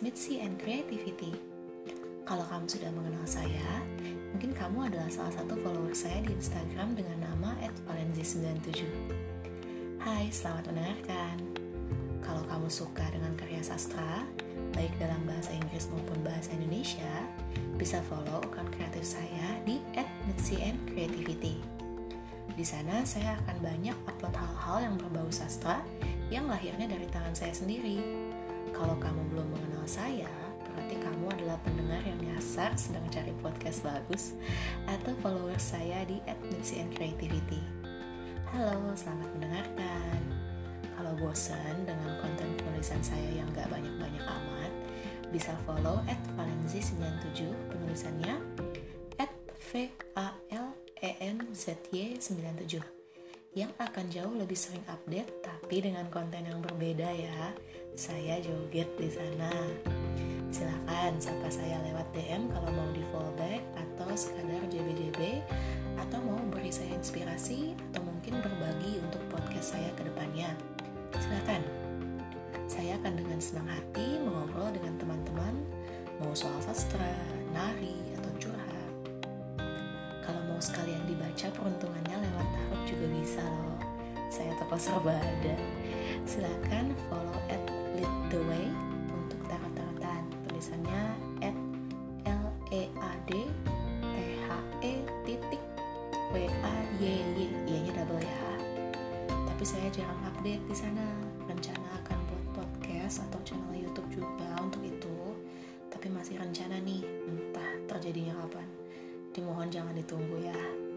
[0.00, 1.36] Mitzi and Creativity.
[2.24, 3.84] Kalau kamu sudah mengenal saya,
[4.32, 7.52] mungkin kamu adalah salah satu follower saya di Instagram dengan nama
[7.84, 8.88] @valenzi97.
[10.00, 11.36] Hai, selamat mendengarkan.
[12.24, 14.24] Kalau kamu suka dengan karya sastra,
[14.72, 17.28] baik dalam bahasa Inggris maupun bahasa Indonesia,
[17.76, 19.76] bisa follow akun kreatif saya di
[20.24, 21.60] @mitzi_and_creativity.
[22.56, 25.84] Di sana saya akan banyak upload hal-hal yang berbau sastra
[26.32, 28.00] yang lahirnya dari tangan saya sendiri.
[28.70, 30.30] Kalau kamu belum mengenal saya,
[30.62, 34.38] berarti kamu adalah pendengar yang nyasar sedang cari podcast bagus
[34.86, 36.22] atau follower saya di
[36.54, 37.58] @mitzi_and_creativity.
[38.54, 40.20] Halo, selamat mendengarkan.
[40.94, 44.72] Kalau bosan dengan konten penulisan saya yang gak banyak-banyak amat,
[45.34, 48.38] bisa follow at valenzi97 penulisannya
[49.18, 49.34] at
[49.74, 50.68] v a l
[51.02, 53.01] e n z y 97
[53.52, 57.52] yang akan jauh lebih sering update tapi dengan konten yang berbeda ya.
[57.92, 59.52] Saya joget di sana.
[60.48, 65.44] Silakan sapa saya lewat DM kalau mau di fallback atau sekadar JBJB
[66.00, 70.56] atau mau beri saya inspirasi atau mungkin berbagi untuk podcast saya ke depannya.
[71.20, 71.60] Silakan.
[72.64, 75.60] Saya akan dengan senang hati mengobrol dengan teman-teman
[76.24, 77.12] mau soal sastra,
[77.52, 78.92] nari, atau curhat.
[80.24, 82.21] Kalau mau sekalian dibaca peruntungannya
[83.32, 83.48] bisa.
[84.28, 85.56] Saya toko Serbada.
[86.28, 87.64] Silakan follow at
[87.96, 88.68] lead the way
[89.08, 90.20] untuk tarot-tarotan.
[90.44, 91.02] Tulisannya
[91.40, 91.56] at
[92.28, 93.30] l e a d
[94.04, 94.48] t h
[94.84, 94.92] e
[95.24, 95.64] titik
[96.28, 98.44] w a y y y nya double ya.
[99.32, 101.08] Tapi saya jarang update di sana.
[101.48, 105.16] Rencana akan buat podcast atau channel YouTube juga untuk itu.
[105.88, 107.00] Tapi masih rencana nih,
[107.32, 108.68] entah terjadinya kapan.
[109.32, 110.91] Dimohon jangan ditunggu ya.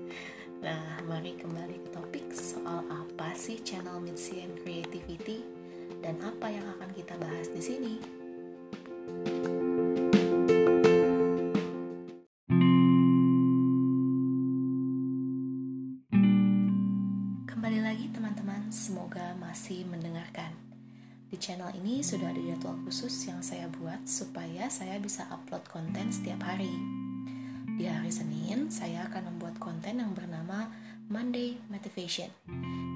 [0.66, 5.46] Nah, mari kembali ke topik soal apa sih channel Mitzi and Creativity
[6.02, 7.94] dan apa yang akan kita bahas di sini.
[17.46, 20.50] Kembali lagi teman-teman, semoga masih mendengarkan.
[21.30, 26.10] Di channel ini sudah ada jadwal khusus yang saya buat supaya saya bisa upload konten
[26.10, 27.05] setiap hari.
[28.66, 30.74] Saya akan membuat konten yang bernama
[31.06, 32.34] Monday Motivation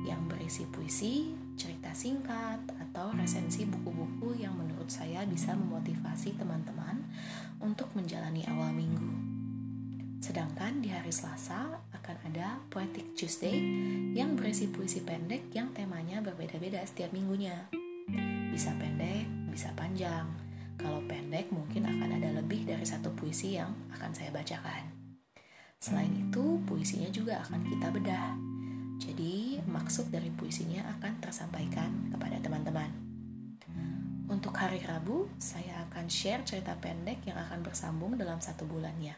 [0.02, 2.58] yang berisi puisi, cerita singkat,
[2.90, 7.06] atau resensi buku-buku yang menurut saya bisa memotivasi teman-teman
[7.62, 9.14] untuk menjalani awal minggu.
[10.20, 13.62] Sedangkan di hari Selasa akan ada Poetic Tuesday
[14.18, 17.70] yang berisi puisi pendek yang temanya berbeda-beda setiap minggunya.
[18.50, 20.26] Bisa pendek, bisa panjang.
[20.82, 24.99] Kalau pendek mungkin akan ada lebih dari satu puisi yang akan saya bacakan.
[25.80, 28.36] Selain itu, puisinya juga akan kita bedah.
[29.00, 32.92] Jadi, maksud dari puisinya akan tersampaikan kepada teman-teman.
[34.28, 39.16] Untuk hari Rabu, saya akan share cerita pendek yang akan bersambung dalam satu bulannya.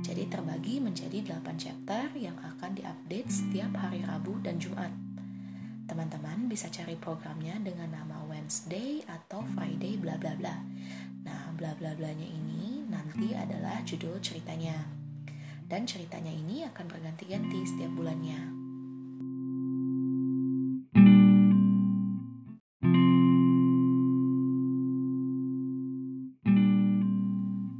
[0.00, 4.90] Jadi terbagi menjadi 8 chapter yang akan diupdate setiap hari Rabu dan Jumat.
[5.84, 10.56] Teman-teman bisa cari programnya dengan nama Wednesday atau Friday bla bla bla.
[11.28, 14.80] Nah, bla bla blanya ini nanti adalah judul ceritanya.
[15.70, 18.40] Dan ceritanya ini akan berganti-ganti setiap bulannya.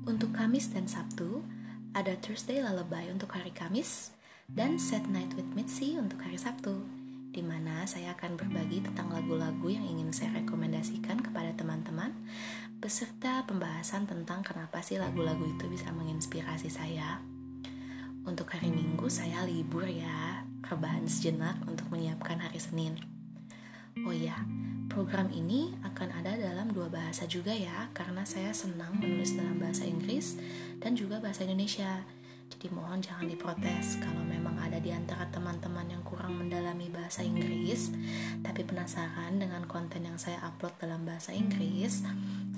[0.06, 1.42] Untuk Kamis dan Sabtu,
[1.90, 4.14] ada Thursday Lullaby untuk hari Kamis
[4.46, 6.86] dan Set Night with Mitzi untuk hari Sabtu,
[7.34, 12.14] di mana saya akan berbagi tentang lagu-lagu yang ingin saya rekomendasikan kepada teman-teman,
[12.78, 17.39] beserta pembahasan tentang kenapa sih lagu-lagu itu bisa menginspirasi saya.
[18.20, 23.00] Untuk hari Minggu saya libur ya, rebahan sejenak untuk menyiapkan hari Senin.
[24.04, 24.36] Oh iya,
[24.92, 29.88] program ini akan ada dalam dua bahasa juga ya, karena saya senang menulis dalam bahasa
[29.88, 30.36] Inggris
[30.84, 32.04] dan juga bahasa Indonesia.
[32.50, 37.94] Jadi mohon jangan diprotes kalau memang ada di antara teman-teman yang kurang mendalami bahasa Inggris,
[38.42, 42.04] tapi penasaran dengan konten yang saya upload dalam bahasa Inggris,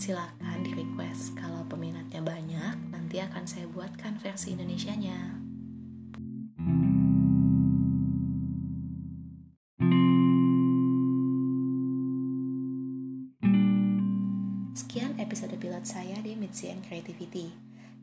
[0.00, 1.36] silakan di request.
[1.36, 5.18] Kalau peminatnya banyak, nanti akan saya buatkan versi Indonesianya.
[5.18, 5.41] Sekian
[15.32, 17.48] episode pilot saya di Mitzi and Creativity.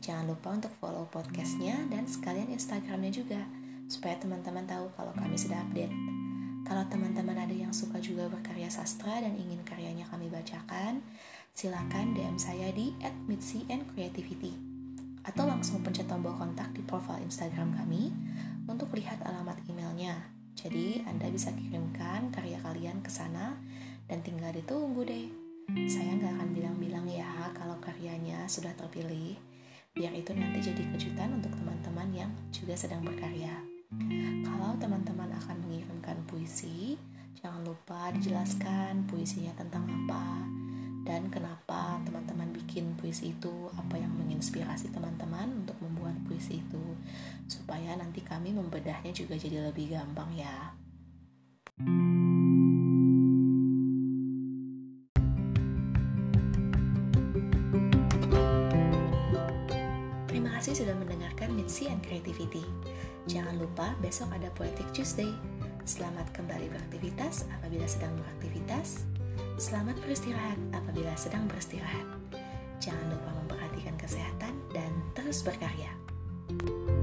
[0.01, 3.45] Jangan lupa untuk follow podcastnya dan sekalian Instagramnya juga,
[3.85, 5.93] supaya teman-teman tahu kalau kami sudah update.
[6.65, 11.05] Kalau teman-teman ada yang suka juga berkarya sastra dan ingin karyanya kami bacakan,
[11.53, 12.97] silakan DM saya di
[13.29, 14.57] @mitzi_and_creativity
[15.21, 18.09] atau langsung pencet tombol kontak di profil Instagram kami
[18.65, 20.17] untuk lihat alamat emailnya.
[20.57, 23.53] Jadi, Anda bisa kirimkan karya kalian ke sana
[24.09, 25.48] dan tinggal ditunggu deh.
[25.69, 29.37] Saya nggak akan bilang-bilang ya kalau karyanya sudah terpilih,
[29.93, 33.53] biar itu nanti jadi kejutan untuk teman-teman yang juga sedang berkarya.
[34.45, 36.97] Kalau teman-teman akan mengirimkan puisi,
[37.37, 40.41] jangan lupa dijelaskan puisinya tentang apa
[41.09, 46.85] dan kenapa teman-teman bikin puisi itu, apa yang menginspirasi teman-teman untuk membuat puisi itu,
[47.49, 50.73] supaya nanti kami membedahnya juga jadi lebih gampang ya.
[51.81, 52.18] Terima
[60.59, 62.67] kasih sudah mendengarkan Mitzi and Creativity.
[63.31, 65.31] Jangan lupa besok ada Poetic Tuesday.
[65.87, 69.07] Selamat kembali beraktivitas apabila sedang beraktivitas.
[69.55, 72.03] Selamat beristirahat apabila sedang beristirahat.
[72.83, 75.95] Jangan lupa memperhatikan kesehatan dan terus berkarya.
[76.51, 76.98] thank you